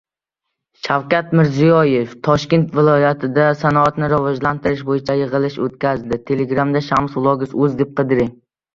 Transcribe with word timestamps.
Shavkat 0.85 1.35
Mirziyoyev 1.39 2.15
Toshkent 2.29 2.73
viloyatida 2.81 3.47
sanoatni 3.61 4.11
rivojlantirish 4.17 4.85
bo‘yicha 4.91 5.21
yig‘ilish 5.23 5.63
o‘tkazdi 5.71 6.23